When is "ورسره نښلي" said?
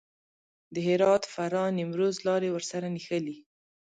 2.51-3.35